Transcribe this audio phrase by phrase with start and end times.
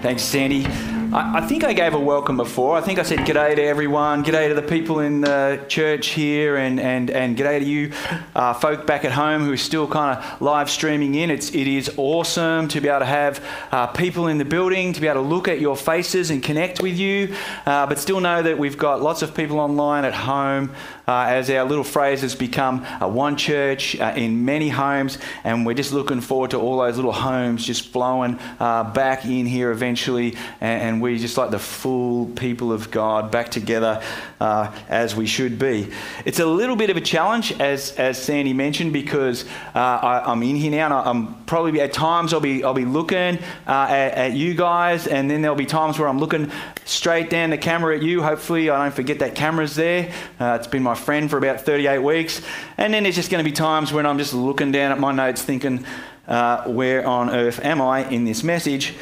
[0.00, 0.64] Thanks, Sandy.
[0.64, 2.76] I, I, think I gave a welcome before.
[2.76, 6.56] I think I said g'day to everyone, g'day to the people in the church here,
[6.56, 7.92] and, and, and g'day to you
[8.36, 11.32] uh, folk back at home who are still kind of live streaming in.
[11.32, 15.00] It's, it is awesome to be able to have uh, people in the building, to
[15.00, 17.34] be able to look at your faces and connect with you,
[17.66, 20.72] uh, but still know that we've got lots of people online at home
[21.08, 25.66] uh, as our little phrase has become uh, one church uh, in many homes, and
[25.66, 30.36] we're just looking forward to all those little homes just flowing back in here eventually,
[30.60, 34.00] and, and we just like the full people of God back together
[34.40, 35.88] uh, as we should be.
[36.24, 40.42] It's a little bit of a challenge, as, as Sandy mentioned, because uh, I, am
[40.42, 43.86] in here now, and I, am probably at times I'll be I'll be looking uh,
[43.88, 46.50] at, at, you guys, and then there'll be times where I'm looking
[46.84, 48.22] straight down the camera at you.
[48.22, 50.12] Hopefully, I don't forget that camera's there.
[50.38, 52.42] Uh, it's been my friend for about 38 weeks,
[52.76, 55.12] and then there's just going to be times when I'm just looking down at my
[55.12, 55.84] notes, thinking,
[56.26, 58.94] uh, "Where on earth am I in this message?"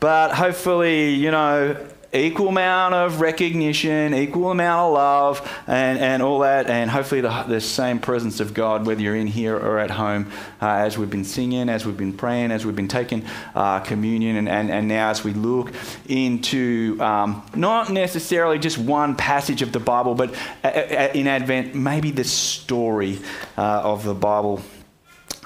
[0.00, 1.76] But hopefully, you know,
[2.12, 7.42] equal amount of recognition, equal amount of love, and, and all that, and hopefully the,
[7.44, 10.30] the same presence of God, whether you're in here or at home,
[10.62, 14.36] uh, as we've been singing, as we've been praying, as we've been taking uh, communion,
[14.36, 15.72] and, and, and now as we look
[16.08, 21.74] into um, not necessarily just one passage of the Bible, but uh, uh, in Advent,
[21.74, 23.18] maybe the story
[23.58, 24.62] uh, of the Bible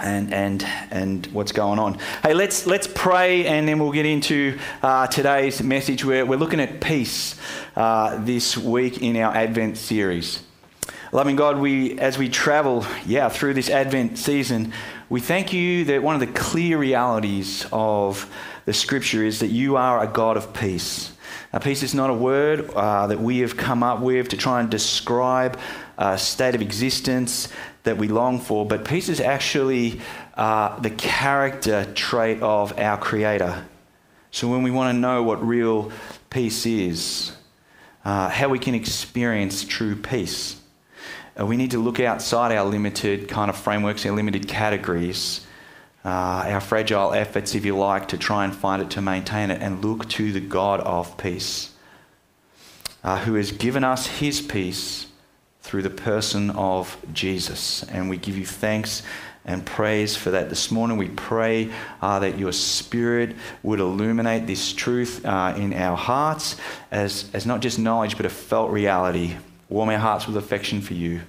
[0.03, 1.98] and and and what's going on.
[2.22, 6.05] Hey, let's let's pray, and then we'll get into uh, today's message.
[6.05, 7.36] Where we're looking at peace
[7.77, 10.42] uh, this week in our Advent series.
[11.12, 14.73] Loving God, we as we travel, yeah, through this Advent season,
[15.08, 18.28] we thank you that one of the clear realities of
[18.64, 21.12] the Scripture is that you are a God of peace.
[21.53, 24.61] Now, peace is not a word uh, that we have come up with to try
[24.61, 25.58] and describe
[25.98, 27.48] a state of existence
[27.84, 30.00] that we long for, but peace is actually
[30.34, 33.64] uh, the character trait of our Creator.
[34.30, 35.92] So when we want to know what real
[36.30, 37.32] peace is,
[38.04, 40.60] uh, how we can experience true peace,
[41.38, 45.46] uh, we need to look outside our limited kind of frameworks, our limited categories,
[46.05, 49.61] uh, our fragile efforts, if you like, to try and find it, to maintain it,
[49.61, 51.70] and look to the God of peace,
[53.05, 55.06] uh, who has given us His peace
[55.62, 57.84] through the person of Jesus.
[57.84, 59.02] And we give you thanks
[59.45, 60.96] and praise for that this morning.
[60.96, 66.56] We pray uh, that your Spirit would illuminate this truth uh, in our hearts
[66.90, 69.36] as, as not just knowledge, but a felt reality.
[69.68, 71.23] Warm our hearts with affection for you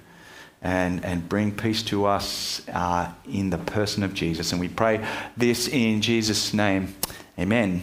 [0.62, 4.52] and, and bring peace to us uh, in the person of Jesus.
[4.52, 5.06] And we pray
[5.36, 6.94] this in Jesus' name.
[7.38, 7.82] Amen.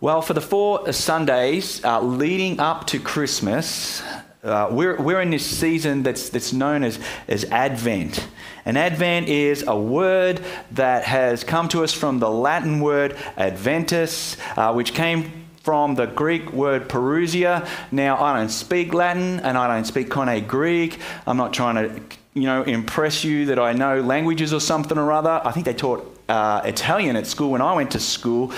[0.00, 4.02] Well, for the four Sundays uh, leading up to Christmas,
[4.44, 8.26] uh, we're, we're in this season that's, that's known as, as Advent.
[8.66, 14.36] And Advent is a word that has come to us from the Latin word adventus,
[14.56, 17.66] uh, which came from the Greek word parousia.
[17.90, 20.98] Now, I don't speak Latin and I don't speak Koine Greek.
[21.26, 22.02] I'm not trying to,
[22.34, 25.40] you know, impress you that I know languages or something or other.
[25.42, 28.52] I think they taught uh, Italian at school when I went to school.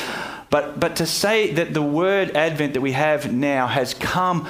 [0.50, 4.48] But, but to say that the word Advent that we have now has come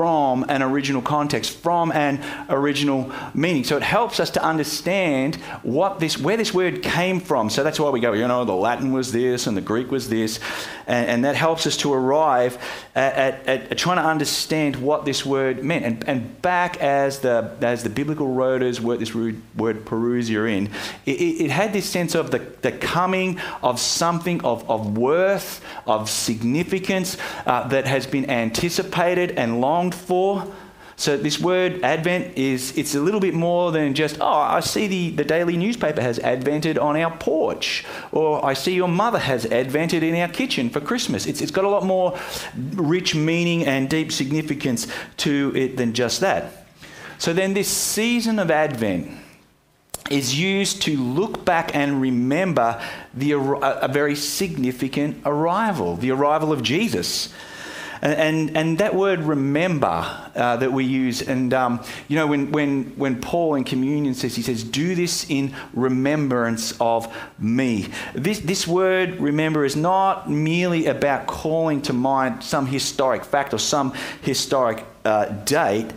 [0.00, 3.64] from an original context, from an original meaning.
[3.64, 7.50] So it helps us to understand what this, where this word came from.
[7.50, 10.08] So that's why we go, you know, the Latin was this and the Greek was
[10.08, 10.40] this,
[10.86, 12.56] and, and that helps us to arrive
[12.94, 15.84] at, at, at, trying to understand what this word meant.
[15.84, 20.70] And, and back as the as the biblical writers worked this word, word parousia in,
[21.06, 26.10] it, it, had this sense of the, the coming of something of, of worth, of
[26.10, 30.52] significance uh, that has been anticipated and longed for.
[31.00, 34.86] So this word Advent is it's a little bit more than just, oh, I see
[34.86, 39.46] the, the daily newspaper has advented on our porch, or I see your mother has
[39.46, 41.24] advented in our kitchen for Christmas.
[41.24, 42.18] It's, it's got a lot more
[42.74, 46.66] rich meaning and deep significance to it than just that.
[47.16, 49.10] So then this season of Advent
[50.10, 52.78] is used to look back and remember
[53.14, 57.32] the, a very significant arrival, the arrival of Jesus.
[58.02, 62.84] And, and, that word remember uh, that we use, and um, you know, when, when,
[62.96, 67.88] when Paul in communion says, he says, do this in remembrance of me.
[68.14, 73.58] This, this word remember is not merely about calling to mind some historic fact or
[73.58, 73.92] some
[74.22, 75.90] historic uh, date.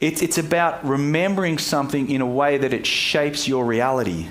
[0.00, 4.28] It's, it's about remembering something in a way that it shapes your reality.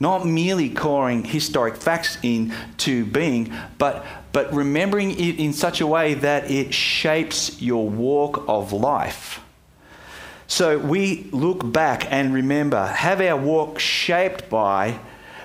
[0.00, 4.04] Not merely calling historic facts into being, but,
[4.38, 9.40] but remembering it in such a way that it shapes your walk of life.
[10.46, 15.00] So we look back and remember, have our walk shaped by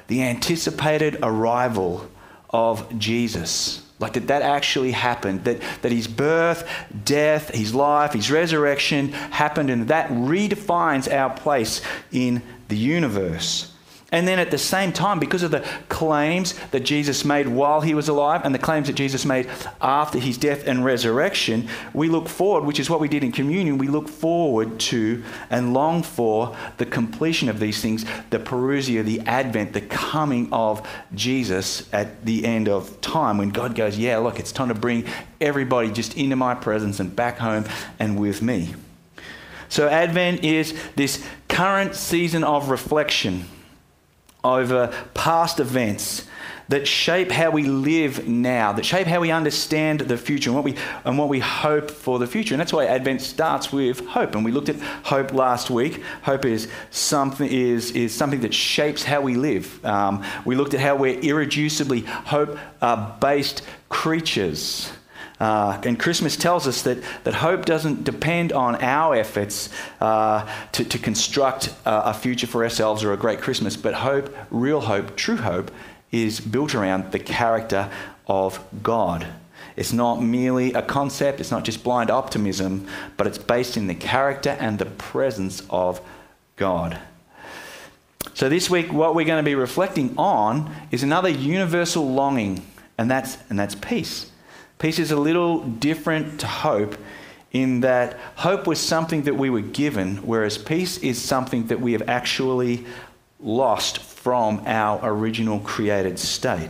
[0.05, 2.07] the anticipated arrival
[2.51, 3.81] of Jesus.
[3.97, 5.45] Like that, that actually happened.
[5.45, 6.63] That, that his birth,
[7.03, 11.81] death, his life, his resurrection happened, and that redefines our place
[12.11, 13.72] in the universe.
[14.13, 17.95] And then at the same time, because of the claims that Jesus made while he
[17.95, 19.50] was alive and the claims that Jesus made
[19.81, 23.80] after his death and resurrection, we look forward, which is what we did in communion,
[23.80, 29.19] we look forward to and long for the completion of these things, the parousia, the
[29.21, 34.39] advent, the coming of Jesus at the end of time when God goes, Yeah, look,
[34.39, 35.06] it's time to bring
[35.42, 37.65] everybody just into my presence and back home
[37.98, 38.75] and with me.
[39.69, 43.45] So, Advent is this current season of reflection
[44.43, 46.25] over past events
[46.69, 50.63] that shape how we live now, that shape how we understand the future and what
[50.63, 50.75] we,
[51.05, 52.53] and what we hope for the future.
[52.53, 54.35] And that's why Advent starts with hope.
[54.35, 56.01] And we looked at hope last week.
[56.23, 59.83] Hope is something, is, is something that shapes how we live.
[59.85, 62.57] Um, we looked at how we're irreducibly hope
[63.19, 64.91] based creatures.
[65.43, 69.67] Uh, and Christmas tells us that, that hope doesn't depend on our efforts
[69.99, 74.33] uh, to, to construct uh, a future for ourselves or a great Christmas, but hope,
[74.51, 75.69] real hope, true hope,
[76.13, 77.91] is built around the character
[78.25, 79.27] of God.
[79.75, 82.87] It's not merely a concept, it's not just blind optimism,
[83.17, 85.99] but it's based in the character and the presence of
[86.55, 86.99] God.
[88.33, 92.65] So, this week, what we're going to be reflecting on is another universal longing,
[92.97, 94.29] and that's, and that's peace.
[94.83, 96.97] Peace is a little different to hope
[97.53, 101.94] in that hope was something that we were given, whereas peace is something that we
[101.94, 102.85] have actually
[103.39, 106.69] lost from our original created state.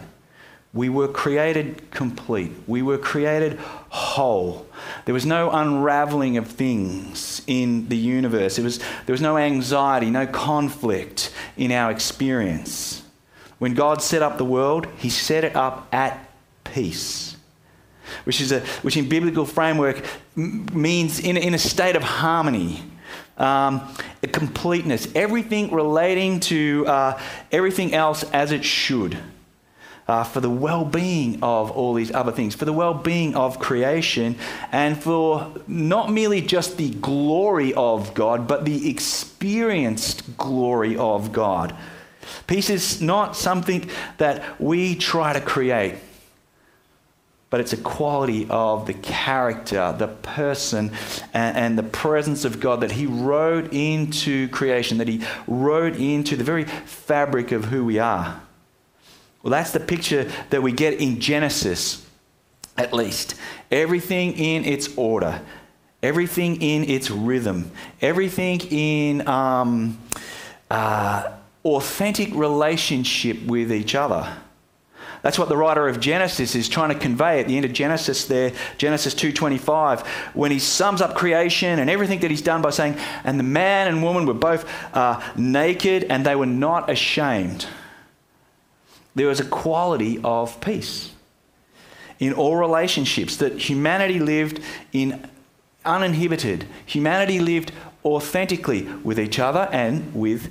[0.75, 2.51] We were created complete.
[2.68, 3.57] We were created
[3.89, 4.68] whole.
[5.06, 8.59] There was no unraveling of things in the universe.
[8.59, 13.01] It was, there was no anxiety, no conflict in our experience.
[13.57, 16.30] When God set up the world, He set it up at
[16.63, 17.32] peace
[18.25, 20.04] which, is a, which in biblical framework
[20.36, 22.81] means in, in a state of harmony.
[23.38, 23.94] Um,
[24.31, 27.21] completeness, everything relating to uh,
[27.51, 29.18] everything else as it should.
[30.06, 33.57] Uh, for the well being of all these other things, for the well being of
[33.57, 34.36] creation,
[34.74, 41.74] and for not merely just the glory of God, but the experienced glory of God.
[42.48, 45.95] Peace is not something that we try to create
[47.53, 50.91] but it's a quality of the character, the person,
[51.35, 56.35] and, and, the presence of God that He wrote into creation, that He wrote into
[56.35, 58.41] the very fabric of who we are.
[59.44, 62.03] Well, that's the picture that we get in Genesis,
[62.75, 63.35] at least.
[63.69, 65.39] Everything in its order,
[66.01, 67.69] everything in its rhythm,
[68.01, 69.99] everything in um,
[70.71, 71.31] uh,
[71.63, 74.38] authentic relationship with each other.
[75.23, 78.25] That's what the writer of Genesis is trying to convey at the end of Genesis
[78.25, 80.01] there, Genesis 2:25,
[80.33, 83.87] when he sums up creation and everything that he's done by saying, "And the man
[83.87, 87.67] and woman were both uh, naked and they were not ashamed."
[89.15, 91.11] There was a quality of peace
[92.19, 94.59] in all relationships that humanity lived
[94.91, 95.29] in
[95.85, 96.65] uninhibited.
[96.85, 97.71] Humanity lived
[98.03, 100.49] authentically with each other and with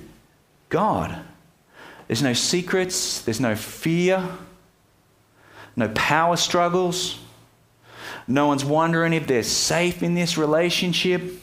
[0.69, 1.19] God.
[2.07, 4.27] There's no secrets, there's no fear
[5.75, 7.19] no power struggles.
[8.27, 11.41] No one's wondering if they're safe in this relationship.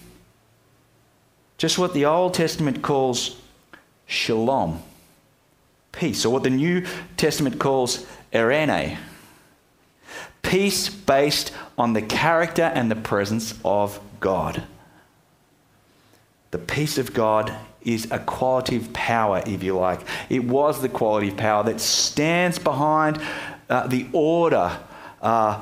[1.58, 3.38] Just what the Old Testament calls
[4.06, 4.82] shalom,
[5.92, 8.96] peace, or what the New Testament calls eirene,
[10.42, 14.62] peace based on the character and the presence of God.
[16.50, 20.00] The peace of God is a quality of power, if you like.
[20.28, 23.20] It was the quality of power that stands behind
[23.70, 24.78] uh, the order
[25.22, 25.60] uh,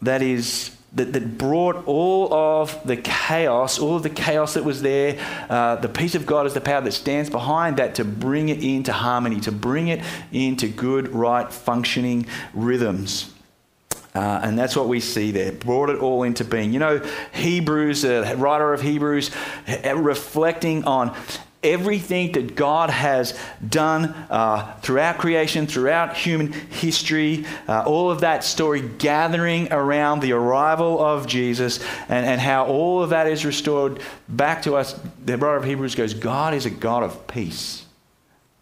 [0.00, 4.80] that is that, that brought all of the chaos, all of the chaos that was
[4.80, 5.18] there.
[5.50, 8.62] Uh, the peace of God is the power that stands behind that to bring it
[8.64, 13.34] into harmony, to bring it into good, right, functioning rhythms.
[14.14, 15.52] Uh, and that's what we see there.
[15.52, 16.72] Brought it all into being.
[16.72, 19.30] You know, Hebrews, the uh, writer of Hebrews,
[19.94, 21.14] reflecting on
[21.62, 28.44] everything that God has done uh, throughout creation, throughout human history, uh, all of that
[28.44, 34.00] story gathering around the arrival of Jesus and, and how all of that is restored
[34.28, 34.98] back to us.
[35.24, 37.84] The writer of Hebrews goes, God is a God of peace.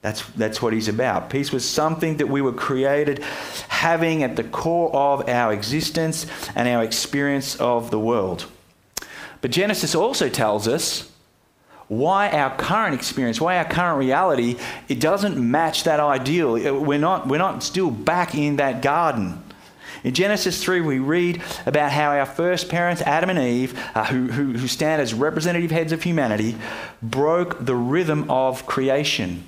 [0.00, 1.30] That's, that's what he's about.
[1.30, 3.22] Peace was something that we were created
[3.68, 8.46] having at the core of our existence and our experience of the world.
[9.40, 11.10] But Genesis also tells us
[11.88, 14.56] why our current experience, why our current reality,
[14.88, 16.52] it doesn't match that ideal.
[16.80, 19.42] We're not, we're not still back in that garden.
[20.02, 24.26] In Genesis 3, we read about how our first parents, Adam and Eve, uh, who,
[24.26, 26.56] who, who stand as representative heads of humanity,
[27.02, 29.44] broke the rhythm of creation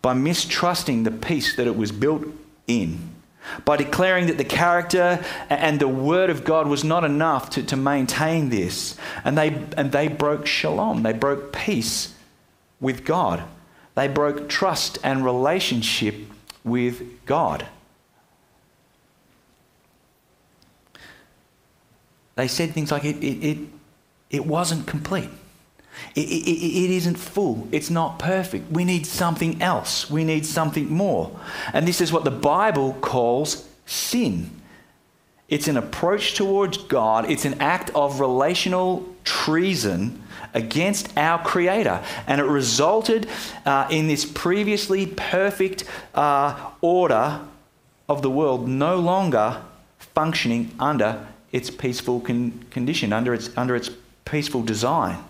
[0.00, 2.24] by mistrusting the peace that it was built
[2.66, 3.12] in
[3.64, 7.76] by declaring that the character and the word of God was not enough to, to
[7.76, 8.96] maintain this.
[9.24, 12.14] And they, and they broke shalom, they broke peace
[12.80, 13.44] with God,
[13.94, 16.14] they broke trust and relationship
[16.64, 17.66] with God.
[22.34, 23.58] They said things like, it, it, it,
[24.30, 25.28] it wasn't complete.
[26.14, 27.68] It, it, it, isn't full.
[27.70, 28.70] It's not perfect.
[28.70, 30.10] We need something else.
[30.10, 31.38] We need something more.
[31.72, 34.50] And this is what the Bible calls sin.
[35.48, 40.22] It's an approach towards God, it's an act of relational treason
[40.54, 42.02] against our Creator.
[42.26, 43.28] And it resulted
[43.64, 45.84] uh, in this previously perfect
[46.14, 47.40] uh, order
[48.08, 49.62] of the world no longer
[49.98, 53.90] functioning under its peaceful con- condition, under its, under its
[54.24, 55.22] peaceful design.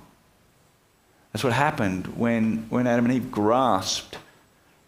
[1.32, 4.18] That's what happened when, when Adam and Eve grasped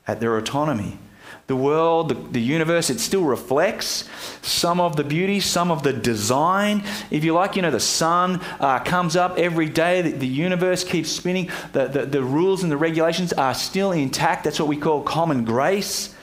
[0.06, 0.98] at their autonomy.
[1.46, 4.08] The world, the, the, universe, it still reflects
[4.40, 6.82] some of the beauty, some of the design.
[7.10, 10.84] If you like, you know, the sun uh, comes up every day, the, the universe
[10.84, 14.44] keeps spinning, the, the, the rules and the regulations are still intact.
[14.44, 16.14] That's what we call common grace.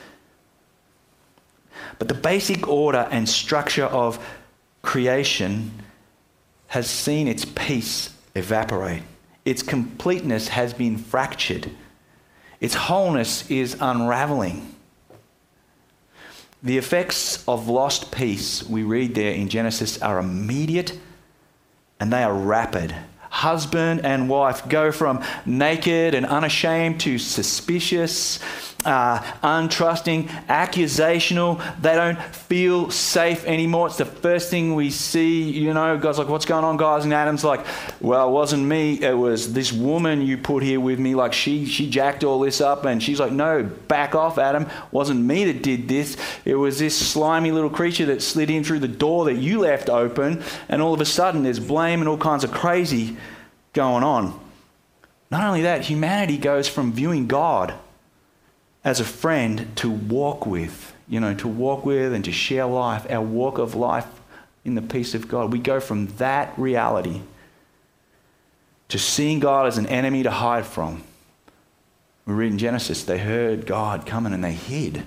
[2.00, 4.24] But the basic order and structure of
[4.82, 5.70] creation
[6.68, 9.02] has seen its peace evaporate.
[9.44, 11.70] Its completeness has been fractured.
[12.60, 14.74] Its wholeness is unraveling.
[16.62, 20.98] The effects of lost peace, we read there in Genesis, are immediate
[21.98, 22.94] and they are rapid
[23.32, 28.38] husband and wife go from naked and unashamed to suspicious,
[28.84, 31.60] uh, untrusting, accusational.
[31.80, 33.88] They don't feel safe anymore.
[33.88, 35.50] It's the first thing we see.
[35.50, 37.04] You know, God's like, What's going on, guys?
[37.04, 37.64] And Adam's like,
[38.00, 39.02] Well, it wasn't me.
[39.02, 41.14] It was this woman you put here with me.
[41.14, 42.84] Like, she, she jacked all this up.
[42.84, 44.64] And she's like, No, back off, Adam.
[44.64, 46.16] It wasn't me that did this.
[46.44, 49.88] It was this slimy little creature that slid in through the door that you left
[49.88, 50.42] open.
[50.68, 53.16] And all of a sudden, there's blame and all kinds of crazy
[53.72, 54.38] going on.
[55.30, 57.72] Not only that, humanity goes from viewing God
[58.84, 63.06] as a friend to walk with, you know, to walk with and to share life,
[63.10, 64.06] our walk of life
[64.64, 65.52] in the peace of God.
[65.52, 67.22] We go from that reality
[68.88, 71.02] to seeing God as an enemy to hide from.
[72.26, 75.02] We read in Genesis, they heard God coming and they hid.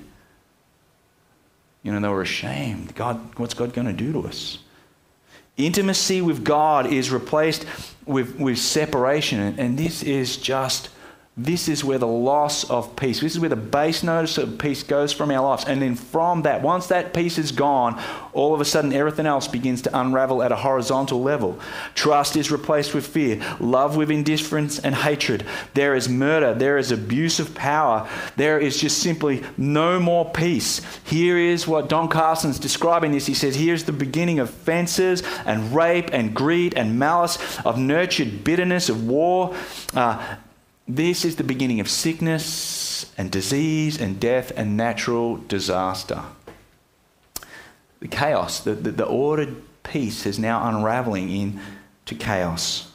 [1.83, 2.95] You know, they were ashamed.
[2.95, 4.57] God, what's God going to do to us?
[5.55, 7.65] Intimacy with God is replaced
[8.05, 9.39] with, with separation.
[9.59, 10.89] And this is just,
[11.37, 14.83] this is where the loss of peace, this is where the base notice of peace
[14.83, 15.65] goes from our lives.
[15.65, 18.01] And then from that, once that peace is gone,
[18.31, 21.59] all of a sudden everything else begins to unravel at a horizontal level.
[21.93, 25.45] Trust is replaced with fear, love with indifference and hatred.
[25.73, 30.79] There is murder, there is abuse of power, there is just simply no more peace.
[31.03, 33.25] Here is what Don Carson's describing this.
[33.25, 38.45] He says, Here's the beginning of fences and rape and greed and malice, of nurtured
[38.45, 39.53] bitterness, of war.
[39.93, 40.37] Uh,
[40.87, 46.21] this is the beginning of sickness and disease and death and natural disaster.
[47.99, 52.91] The chaos, the, the, the ordered peace is now unraveling into chaos.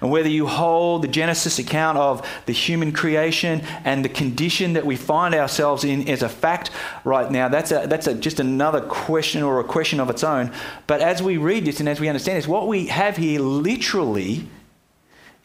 [0.00, 4.84] And whether you hold the Genesis account of the human creation and the condition that
[4.84, 6.70] we find ourselves in as a fact
[7.04, 10.52] right now, that's, a, that's a, just another question or a question of its own.
[10.86, 14.48] But as we read this and as we understand this, what we have here literally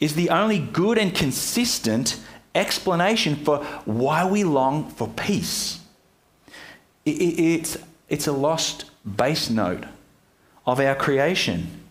[0.00, 2.20] is the only good and consistent
[2.54, 5.80] explanation for why we long for peace.
[7.04, 9.84] It's, it's a lost base note
[10.66, 11.82] of our creation.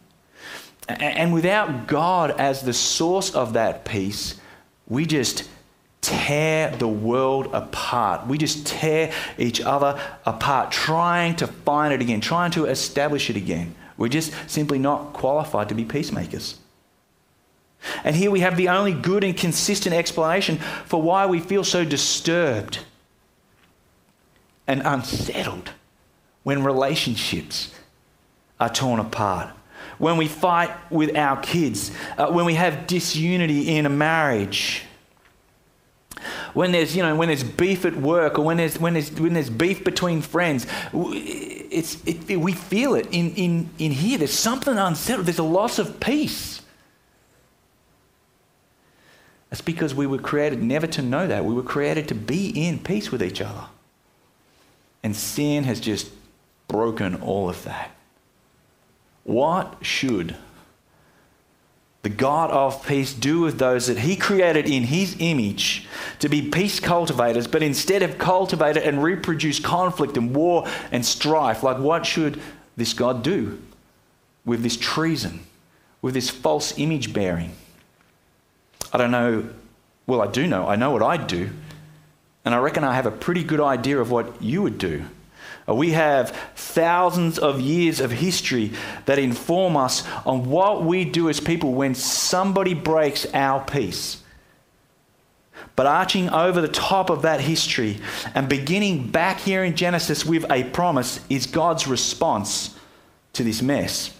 [0.87, 4.39] And without God as the source of that peace,
[4.87, 5.49] we just
[6.01, 8.27] tear the world apart.
[8.27, 13.35] We just tear each other apart, trying to find it again, trying to establish it
[13.35, 13.73] again.
[13.97, 16.59] We're just simply not qualified to be peacemakers.
[18.03, 21.85] And here we have the only good and consistent explanation for why we feel so
[21.85, 22.79] disturbed
[24.67, 25.71] and unsettled
[26.43, 27.73] when relationships
[28.59, 29.49] are torn apart,
[29.97, 34.83] when we fight with our kids, uh, when we have disunity in a marriage.
[36.53, 39.33] When there's, you know, when there's beef at work or when there's, when there's, when
[39.33, 44.17] there's beef between friends, it's, it, we feel it in, in, in here.
[44.17, 45.27] There's something unsettled.
[45.27, 46.61] There's a loss of peace.
[49.55, 51.45] It's because we were created never to know that.
[51.45, 53.67] We were created to be in peace with each other.
[55.01, 56.11] And sin has just
[56.67, 57.91] broken all of that.
[59.23, 60.35] What should
[62.01, 65.87] the God of peace do with those that he created in his image
[66.19, 71.63] to be peace cultivators, but instead have cultivated and reproduced conflict and war and strife?
[71.63, 72.41] Like, what should
[72.75, 73.61] this God do
[74.43, 75.45] with this treason,
[76.01, 77.53] with this false image bearing?
[78.93, 79.47] I don't know.
[80.07, 80.67] Well, I do know.
[80.67, 81.49] I know what I'd do.
[82.43, 85.05] And I reckon I have a pretty good idea of what you would do.
[85.67, 88.71] Uh, we have thousands of years of history
[89.05, 94.21] that inform us on what we do as people when somebody breaks our peace.
[95.75, 97.99] But arching over the top of that history
[98.33, 102.77] and beginning back here in Genesis with a promise is God's response
[103.33, 104.15] to this mess.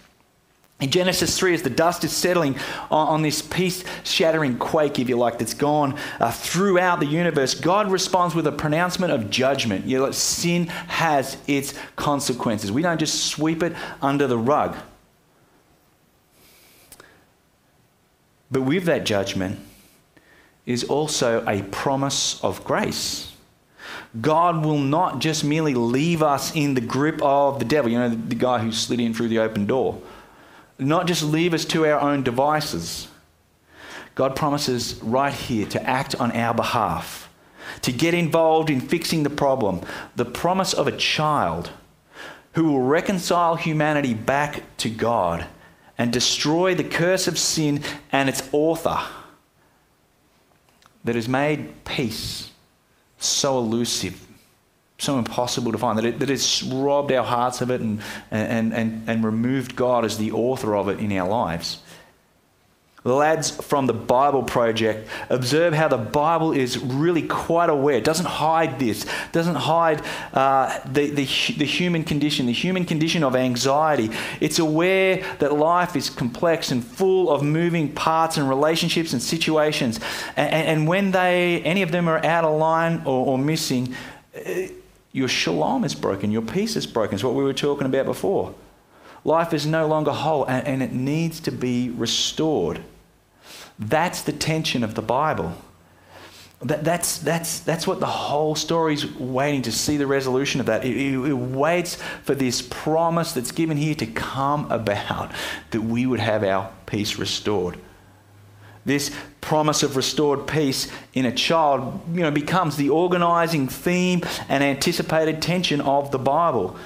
[0.81, 2.57] In Genesis 3, as the dust is settling
[2.91, 7.89] on, this peace shattering quake, if you like, that's gone uh, throughout the universe, God
[7.89, 9.85] responds with a pronouncement of judgment.
[9.85, 12.73] You know, sin has its consequences.
[12.73, 14.75] We don't just sweep it under the rug.
[18.51, 19.59] But with that judgment
[20.65, 23.31] is also a promise of grace.
[24.19, 28.09] God will not just merely leave us in the grip of the devil, you know,
[28.09, 30.01] the, the guy who slid in through the open door
[30.77, 33.07] not just leave us to our own devices.
[34.13, 37.29] God promises right here to act on our behalf,
[37.81, 39.81] to get involved in fixing the problem.
[40.15, 41.71] The promise of a child
[42.53, 45.45] who will reconcile humanity back to God
[45.97, 48.99] and destroy the curse of sin and its author
[51.03, 52.51] that has made peace
[53.17, 54.25] so elusive
[54.97, 58.73] so impossible to find, that, it, that it's robbed our hearts of it and, and,
[58.73, 61.79] and, and removed God as the author of it in our lives.
[63.03, 67.97] Lads from the Bible Project observe how the Bible is really quite aware.
[67.97, 70.01] It doesn't hide this, doesn't hide
[70.33, 74.09] uh, the, the, the human condition, the human condition of anxiety.
[74.41, 79.99] It's aware that life is complex and full of moving parts and relationships and situations.
[80.35, 83.93] And, and when they, any of them are out of line or, or missing,
[85.15, 87.15] your shalom is broken, your peace is broken.
[87.15, 88.53] It's what we were talking about before.
[89.23, 92.83] Life is no longer whole and, and it needs to be restored.
[93.79, 95.53] That's the tension of the Bible.
[96.59, 100.65] That, that's, that's, that's what the whole story is waiting to see the resolution of
[100.65, 100.83] that.
[100.83, 105.31] It, it, it, waits for this promise that's given here to come about
[105.71, 107.79] that we would have our peace restored.
[108.85, 114.63] This promise of restored peace in a child you know, becomes the organizing theme and
[114.63, 116.77] anticipated tension of the Bible.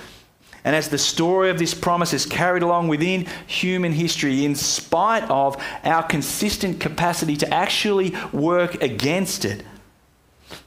[0.64, 5.24] And as the story of this promise is carried along within human history, in spite
[5.30, 9.64] of our consistent capacity to actually work against it,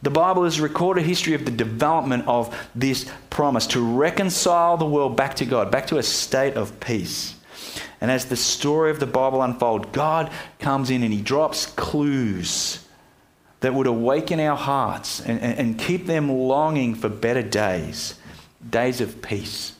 [0.00, 4.86] the Bible is a recorded history of the development of this promise to reconcile the
[4.86, 7.34] world back to God, back to a state of peace.
[8.02, 12.84] And as the story of the Bible unfolds, God comes in and he drops clues
[13.60, 18.18] that would awaken our hearts and, and, and keep them longing for better days,
[18.68, 19.76] days of peace.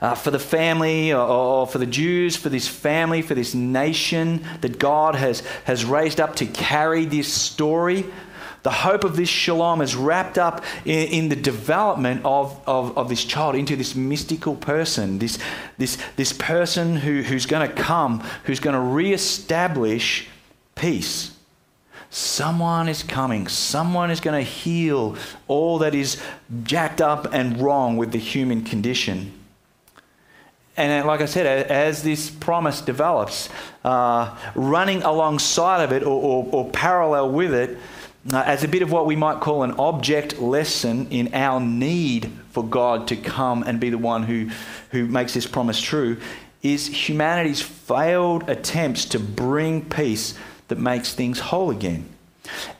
[0.00, 4.44] Uh, for the family or, or, for the Jews, for this family, for this nation
[4.62, 8.04] that God has, has raised up to carry this story
[8.68, 13.08] the hope of this shalom is wrapped up in, in the development of, of, of,
[13.08, 15.38] this child into this mystical person, this,
[15.78, 20.28] this, this person who, who's going to come, who's going to re-establish
[20.74, 21.34] peace.
[22.10, 23.48] Someone is coming.
[23.48, 26.22] Someone is going to heal all that is
[26.64, 29.32] jacked up and wrong with the human condition.
[30.76, 33.48] And like I said, as this promise develops,
[33.82, 37.76] uh, running alongside of it or, or, or parallel with it, uh,
[38.32, 42.64] as a bit of what we might call an object lesson in our need for
[42.64, 44.50] God to come and be the one who,
[44.90, 46.18] who makes this promise true,
[46.62, 50.34] is humanity's failed attempts to bring peace
[50.68, 52.08] that makes things whole again.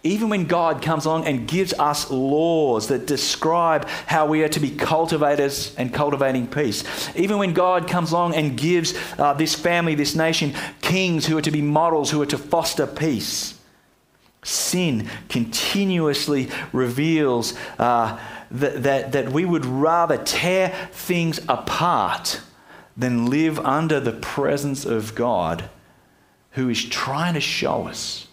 [0.02, 4.60] Even when God comes along and gives us laws that describe how we are to
[4.60, 6.84] be cultivators and cultivating peace,
[7.16, 11.42] even when God comes along and gives uh, this family, this nation, kings who are
[11.42, 13.57] to be models, who are to foster peace,
[14.42, 18.18] Sin continuously reveals uh,
[18.50, 22.40] that, that, that we would rather tear things apart
[22.96, 25.68] than live under the presence of God
[26.52, 28.26] who is trying to show us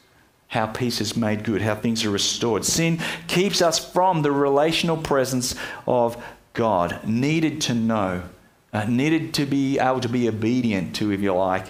[0.48, 2.64] how peace is made good, how things are restored.
[2.64, 8.24] Sin keeps us from the relational presence of God, needed to know,
[8.72, 11.68] uh, needed to be able to be obedient to, if you like,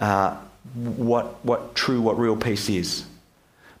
[0.00, 0.36] uh,
[0.74, 3.04] what, what true, what real peace is.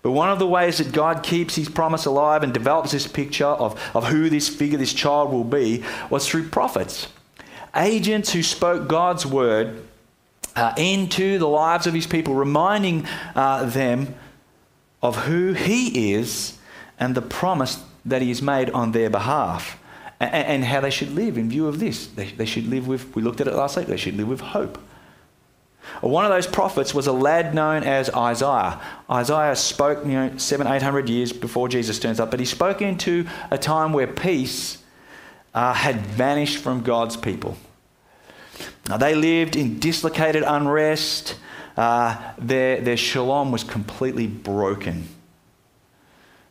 [0.04, 3.46] But one of the ways that God keeps his promise alive and develops this picture
[3.46, 7.08] of, of who this figure, this child will be, was through prophets.
[7.74, 9.82] Agents who spoke God's word
[10.56, 14.14] uh, into the lives of his people, reminding uh, them
[15.02, 16.58] of who he is
[17.00, 19.78] and the promise that he has made on their behalf
[20.20, 22.08] and, how they should live in view of this.
[22.08, 24.42] They, they should live with, we looked at it last week, they should live with
[24.42, 24.78] hope.
[26.00, 28.80] One of those prophets was a lad known as Isaiah.
[29.10, 32.82] Isaiah spoke, you know, seven, eight hundred years before Jesus turns up, but he spoke
[32.82, 34.78] into a time where peace
[35.54, 37.56] uh, had vanished from God's people.
[38.88, 41.36] Now, they lived in dislocated unrest.
[41.76, 45.08] Uh, their, their shalom was completely broken.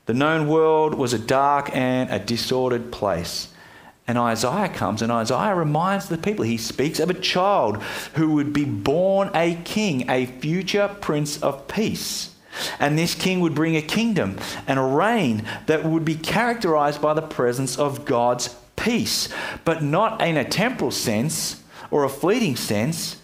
[0.06, 3.53] The known world was a dark and a disordered place.
[4.08, 7.82] And Isaiah comes and Isaiah reminds the people, he speaks of a child
[8.16, 12.36] who would be born a king, a future prince of peace.
[12.80, 14.38] And this king would bring a kingdom
[14.68, 19.30] and a reign that would be characterized by the presence of God's peace,
[19.64, 23.18] but not in a temporal sense or a fleeting sense,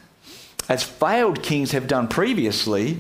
[0.68, 3.00] as failed kings have done previously.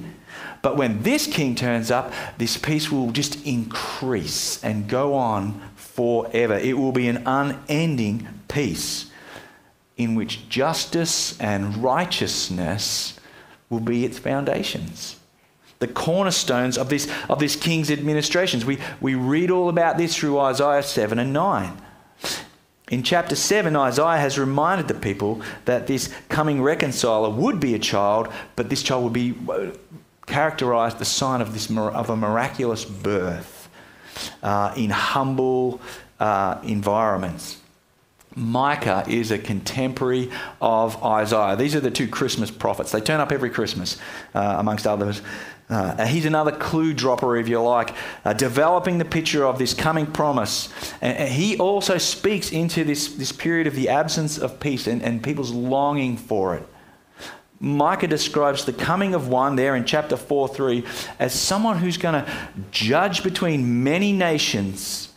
[0.62, 6.56] But when this king turns up, this peace will just increase and go on forever.
[6.56, 9.10] It will be an unending peace
[9.98, 13.19] in which justice and righteousness
[13.69, 15.17] will be its foundations.
[15.80, 18.65] The cornerstones of this, of this king's administrations.
[18.65, 21.82] We, we read all about this through Isaiah 7 and 9.
[22.89, 27.80] In chapter 7, Isaiah has reminded the people that this coming reconciler would be a
[27.80, 29.36] child, but this child would be
[30.30, 33.70] characterized the sign of, this, of a miraculous birth
[34.42, 35.82] uh, in humble
[36.20, 37.58] uh, environments.
[38.36, 41.56] Micah is a contemporary of Isaiah.
[41.56, 42.92] These are the two Christmas prophets.
[42.92, 43.98] They turn up every Christmas,
[44.34, 45.22] uh, amongst others.
[45.70, 47.94] Uh, he's another clue dropper, if you like,
[48.26, 50.70] uh, developing the picture of this coming promise.
[51.02, 55.22] And, he also speaks into this, this period of the absence of peace and, and
[55.22, 56.68] people's longing for it.
[57.60, 60.84] Micah describes the coming of one there in chapter 4 3
[61.19, 62.32] as someone who's going to
[62.72, 65.10] judge between many nations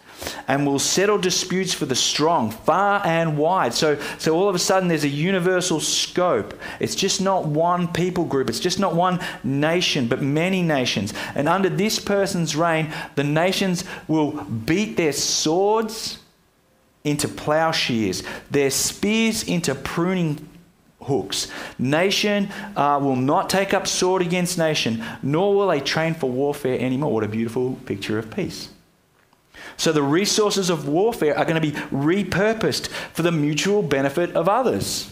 [0.48, 3.74] and will settle disputes for the strong far and wide.
[3.74, 6.58] So, so all of a sudden there's a universal scope.
[6.80, 11.14] It's just not one people group, it's just not one nation, but many nations.
[11.34, 16.18] And under this person's reign, the nations will beat their swords
[17.04, 20.48] into plowshares, their spears into pruning
[21.04, 21.48] hooks.
[21.78, 26.78] Nation uh, will not take up sword against nation, nor will they train for warfare
[26.78, 27.12] anymore.
[27.12, 28.68] What a beautiful picture of peace.
[29.76, 34.48] So the resources of warfare are going to be repurposed for the mutual benefit of
[34.48, 35.10] others.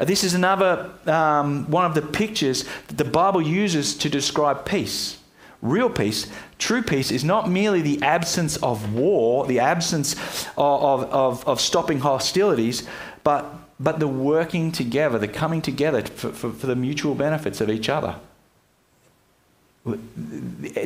[0.00, 4.64] Uh, this is another um, one of the pictures that the Bible uses to describe
[4.64, 5.18] peace.
[5.60, 10.14] Real peace, true peace, is not merely the absence of war, the absence
[10.56, 12.86] of, of, of stopping hostilities,
[13.24, 13.44] but
[13.80, 17.88] but the working together, the coming together for, for, for the mutual benefits of each
[17.88, 18.16] other.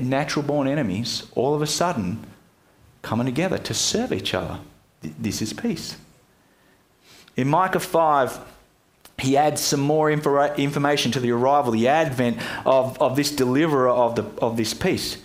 [0.01, 2.25] Natural born enemies, all of a sudden,
[3.01, 4.61] coming together to serve each other.
[5.01, 5.97] This is peace.
[7.37, 8.39] In Micah 5,
[9.19, 13.89] he adds some more info- information to the arrival, the advent of, of this deliverer
[13.89, 15.17] of, the, of this peace.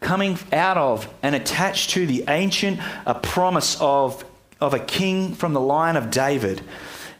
[0.00, 4.24] Coming out of and attached to the ancient a promise of,
[4.60, 6.62] of a king from the line of David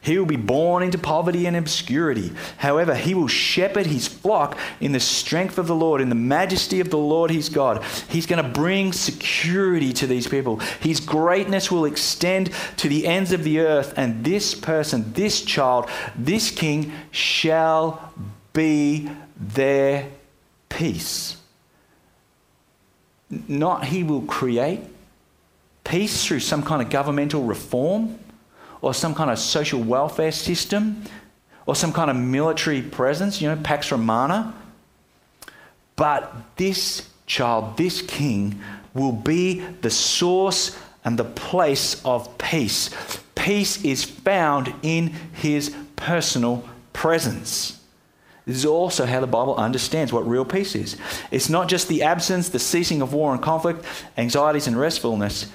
[0.07, 2.31] he will be born into poverty and obscurity.
[2.59, 6.79] However, he will shepherd his flock in the strength of the Lord, in the majesty
[6.79, 7.83] of the Lord his God.
[8.09, 10.59] He's going to bring security to these people.
[10.79, 15.91] His greatness will extend to the ends of the earth, and this person, this child,
[16.15, 18.13] this king shall
[18.53, 20.09] be their
[20.69, 21.37] peace.
[23.29, 24.83] Not he will create
[25.83, 28.21] peace through some kind of governmental reform
[28.81, 31.03] or some kind of social welfare system
[31.67, 34.55] or some kind of military presence, you know, Pax Romana.
[35.97, 38.61] But this child, this king,
[38.95, 42.91] will be the source and the place of peace.
[43.35, 47.81] Peace is found in his personal presence.
[48.47, 50.97] This is also how the Bible understands what real peace is.
[51.33, 53.85] It's not just the absence, the ceasing of war and conflict,
[54.17, 55.51] anxieties and restfulness.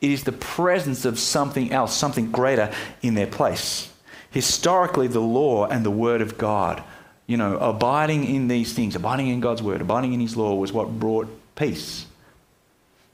[0.00, 3.90] It is the presence of something else, something greater in their place.
[4.30, 6.82] Historically, the law and the word of God,
[7.26, 10.72] you know, abiding in these things, abiding in God's word, abiding in his law was
[10.72, 12.06] what brought peace.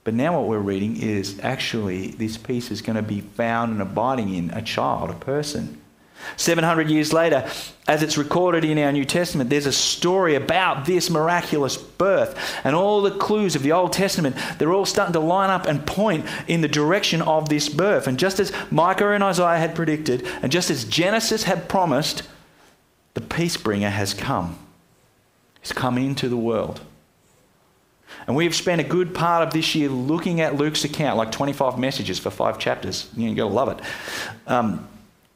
[0.02, 3.82] But now what we're reading is actually this peace is going to be found and
[3.82, 5.80] abiding in a child, a person.
[6.36, 7.48] 700 years later,
[7.88, 12.38] as it's recorded in our New Testament, there's a story about this miraculous birth.
[12.64, 15.86] And all the clues of the Old Testament, they're all starting to line up and
[15.86, 18.06] point in the direction of this birth.
[18.06, 22.22] And just as Micah and Isaiah had predicted, and just as Genesis had promised,
[23.14, 24.58] the peace bringer has come.
[25.60, 26.80] He's come into the world.
[28.26, 31.78] And we've spent a good part of this year looking at Luke's account, like 25
[31.78, 33.08] messages for five chapters.
[33.16, 33.84] You're going to love it.
[34.46, 34.88] Um,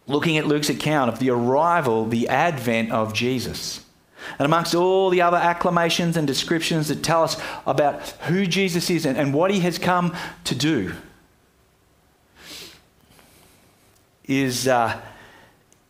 [0.07, 3.85] looking at Luke's account of the arrival, the advent of Jesus.
[4.39, 9.07] And amongst all the other acclamations and descriptions that tell us about who Jesus is
[9.07, 10.95] and, and what he has come to do,
[14.27, 15.01] is, uh,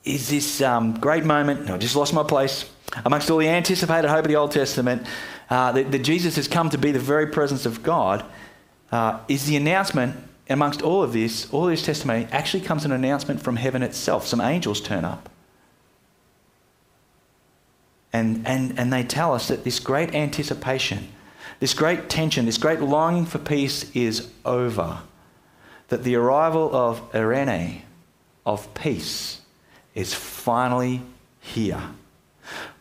[0.04, 1.66] is this um, great moment.
[1.66, 2.68] No, I just lost my place.
[3.04, 5.06] Amongst all the anticipated hope of the Old Testament,
[5.50, 8.24] uh, that, that, Jesus has come to be the very presence of God,
[8.90, 10.16] uh, is the announcement
[10.48, 14.26] amongst all of this, all this testimony, actually comes an announcement from heaven itself.
[14.26, 15.28] Some angels turn up.
[18.12, 21.08] And, and, and they tell us that this great anticipation,
[21.60, 24.98] this great tension, this great longing for peace is over.
[25.88, 27.82] That the arrival of eirene,
[28.46, 29.40] of peace,
[29.94, 31.02] is finally
[31.40, 31.82] here.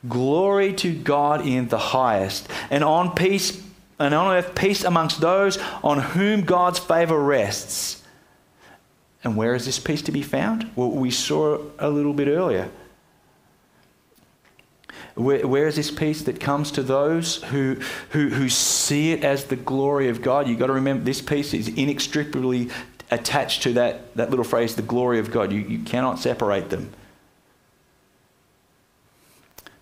[0.07, 3.63] Glory to God in the highest, and on peace
[4.03, 8.03] and on earth peace amongst those on whom God's favor rests.
[9.23, 10.69] And where is this peace to be found?
[10.75, 12.69] Well, we saw a little bit earlier.
[15.15, 17.77] Where, where is this peace that comes to those who,
[18.09, 20.47] who, who see it as the glory of God?
[20.47, 22.69] You've got to remember this peace is inextricably
[23.11, 25.51] attached to that, that little phrase, the glory of God.
[25.51, 26.91] You, you cannot separate them.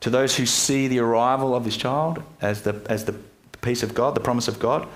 [0.02, 3.16] To those who see the arrival of this child as the, as the
[3.62, 4.88] peace of God, the promise of God,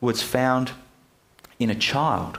[0.00, 0.72] was found
[1.58, 2.38] in a child.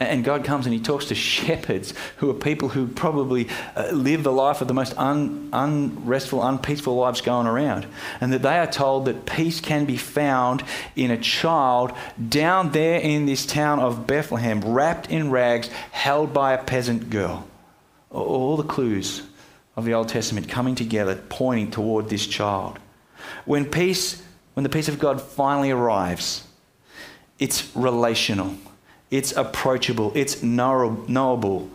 [0.00, 4.22] And God comes and He talks to shepherds who are people who probably uh, live
[4.22, 7.86] the life of the most un, unrestful, unpeaceful lives going around.
[8.18, 10.64] And that they are told that peace can be found
[10.96, 11.92] in a child
[12.30, 17.46] down there in this town of Bethlehem, wrapped in rags, held by a peasant girl.
[18.10, 19.22] All the clues
[19.80, 22.78] of the Old Testament coming together, pointing toward this child.
[23.44, 24.22] When peace,
[24.54, 26.46] when the peace of God finally arrives,
[27.38, 28.54] it's relational,
[29.10, 31.70] it's approachable, it's knowable,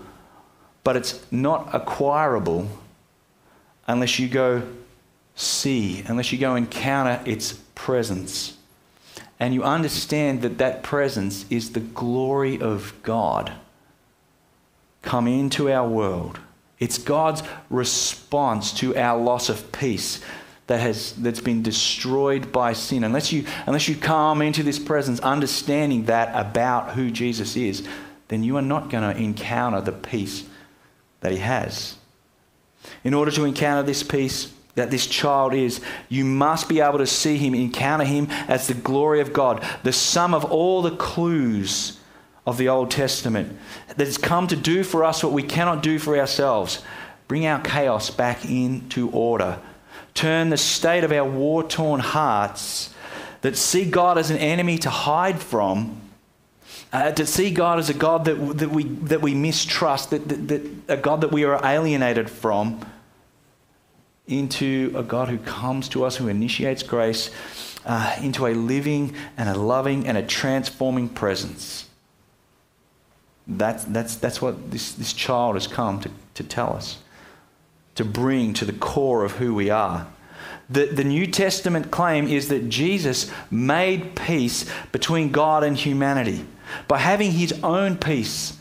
[0.83, 2.69] but it's not acquirable
[3.87, 4.63] unless you go
[5.35, 8.57] see, unless you go encounter its presence.
[9.39, 13.51] And you understand that that presence is the glory of God
[15.01, 16.39] come into our world
[16.79, 20.21] it's God's response to our loss of peace
[20.67, 23.03] that has that's been destroyed by sin.
[23.03, 27.87] Unless you unless you come into this presence understanding that about who Jesus is,
[28.27, 30.45] then you are not going to encounter the peace
[31.21, 31.95] that he has.
[33.03, 37.07] In order to encounter this peace that this child is, you must be able to
[37.07, 41.94] see him, encounter him as the glory of God, the sum of all the clues
[42.45, 45.97] of the Old Testament that has come to do for us what we cannot do
[45.99, 46.83] for ourselves
[47.27, 49.59] bring our chaos back into order,
[50.13, 52.93] turn the state of our war torn hearts
[53.41, 56.01] that see God as an enemy to hide from.
[56.93, 60.47] Uh, to see God as a God that, that, we, that we mistrust, that, that,
[60.47, 62.79] that a God that we are alienated from,
[64.27, 67.31] into a God who comes to us, who initiates grace,
[67.85, 71.89] uh, into a living and a loving and a transforming presence.
[73.47, 76.99] That's, that's, that's what this, this child has come to, to tell us,
[77.95, 80.07] to bring to the core of who we are.
[80.69, 86.45] The, the New Testament claim is that Jesus made peace between God and humanity
[86.87, 88.57] by having his own peace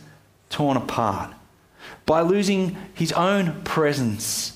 [0.50, 1.32] torn apart,
[2.04, 4.53] by losing his own presence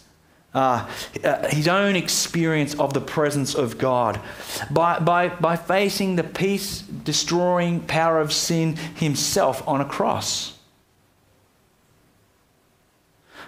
[0.55, 0.89] uh,
[1.23, 4.21] uh, his own experience of the presence of God,
[4.71, 10.59] by, by, by facing the peace destroying power of sin himself on a cross.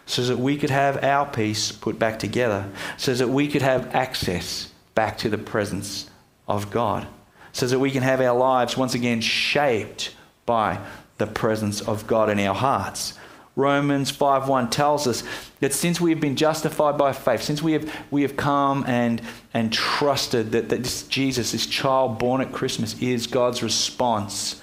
[0.05, 3.95] So that we could have our peace put back together, so that we could have
[3.95, 6.11] access back to the presence
[6.47, 7.07] of God,
[7.53, 10.79] so that we can have our lives once again shaped by
[11.19, 13.15] the presence of God in our hearts.
[13.61, 15.23] Romans 5:1 tells us
[15.61, 19.21] that since we have been justified by faith, since we have, we have come and,
[19.53, 24.61] and trusted that, that this Jesus, this child born at Christmas, is God's response,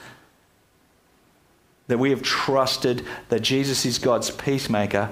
[1.87, 5.11] that we have trusted that Jesus is God's peacemaker,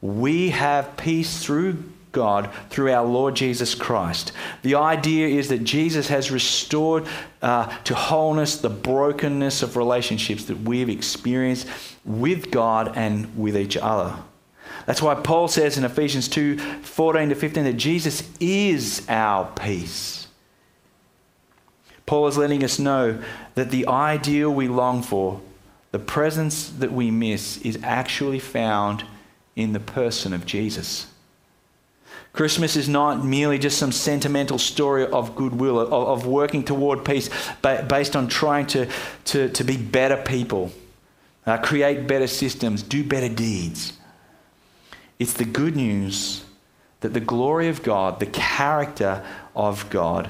[0.00, 4.32] we have peace through God through our Lord Jesus Christ.
[4.62, 7.06] The idea is that Jesus has restored
[7.42, 11.68] uh, to wholeness the brokenness of relationships that we've experienced
[12.04, 14.16] with God and with each other.
[14.86, 20.28] That's why Paul says in Ephesians 2 14 to 15 that Jesus is our peace.
[22.06, 23.22] Paul is letting us know
[23.54, 25.42] that the ideal we long for,
[25.90, 29.04] the presence that we miss, is actually found
[29.56, 31.08] in the person of Jesus.
[32.32, 37.30] Christmas is not merely just some sentimental story of goodwill, of, of working toward peace
[37.62, 38.88] based on trying to,
[39.24, 40.70] to, to be better people,
[41.46, 43.94] uh, create better systems, do better deeds.
[45.18, 46.44] It's the good news
[47.00, 50.28] that the glory of God, the character of God,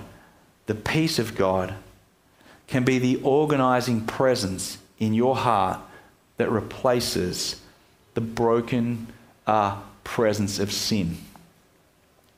[0.66, 1.74] the peace of God
[2.66, 5.80] can be the organizing presence in your heart
[6.36, 7.60] that replaces
[8.14, 9.06] the broken
[9.46, 11.16] uh, presence of sin.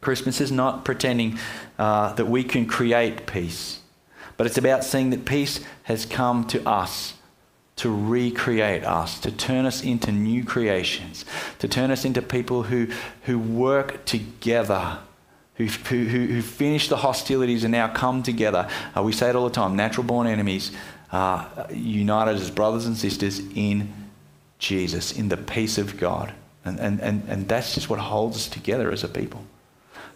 [0.00, 1.38] Christmas is not pretending
[1.78, 3.80] uh, that we can create peace,
[4.36, 7.14] but it's about seeing that peace has come to us
[7.80, 11.24] to recreate us, to turn us into new creations,
[11.58, 12.86] to turn us into people who,
[13.22, 14.98] who work together,
[15.54, 18.68] who, who, who finish the hostilities and now come together.
[18.94, 20.72] Uh, we say it all the time natural born enemies,
[21.10, 23.90] uh, united as brothers and sisters in
[24.58, 26.34] Jesus, in the peace of God.
[26.66, 29.42] And, and, and, and that's just what holds us together as a people.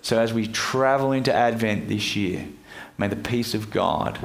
[0.04, 2.46] So as we travel into Advent this year,
[2.98, 4.18] may the peace of God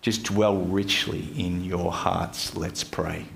[0.00, 2.56] just dwell richly in your hearts.
[2.56, 3.26] Let's pray.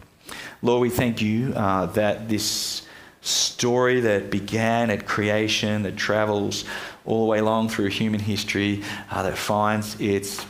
[0.62, 2.86] Lord, we thank you uh, that this
[3.20, 6.64] story that began at creation, that travels
[7.04, 10.46] all the way along through human history, uh, that finds its,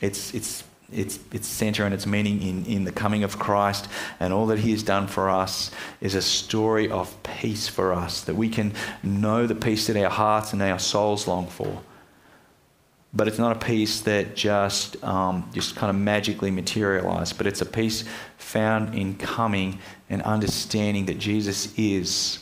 [0.00, 3.88] its, its its, its center and its meaning in, in the coming of Christ
[4.20, 8.22] and all that He has done for us is a story of peace for us,
[8.22, 11.82] that we can know the peace that our hearts and our souls long for.
[13.14, 17.60] But it's not a peace that just, um, just kind of magically materialized, but it's
[17.60, 18.04] a peace
[18.38, 19.78] found in coming
[20.08, 22.38] and understanding that Jesus is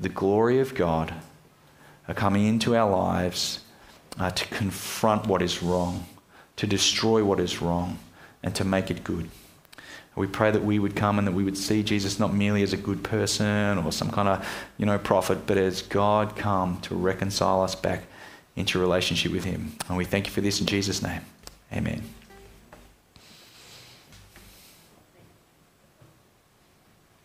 [0.00, 1.14] the glory of God
[2.14, 3.60] coming into our lives
[4.18, 6.04] uh, to confront what is wrong
[6.58, 7.98] to destroy what is wrong
[8.42, 9.30] and to make it good.
[10.14, 12.72] We pray that we would come and that we would see Jesus not merely as
[12.72, 16.96] a good person or some kind of, you know, prophet, but as God come to
[16.96, 18.02] reconcile us back
[18.56, 19.74] into relationship with him.
[19.88, 21.20] And we thank you for this in Jesus' name.
[21.72, 22.02] Amen.